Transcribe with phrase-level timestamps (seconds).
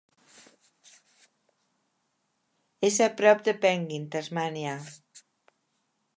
[2.91, 4.77] És a prop de Penguin, Tasmània.